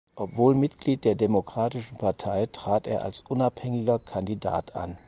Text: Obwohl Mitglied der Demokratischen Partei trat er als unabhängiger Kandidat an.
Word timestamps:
Obwohl 0.15 0.55
Mitglied 0.55 1.03
der 1.03 1.13
Demokratischen 1.13 1.95
Partei 1.95 2.47
trat 2.47 2.87
er 2.87 3.03
als 3.03 3.19
unabhängiger 3.29 3.99
Kandidat 3.99 4.75
an. 4.75 4.97